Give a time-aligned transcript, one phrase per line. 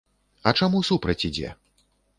[0.51, 1.57] А чаму супраць ідзе?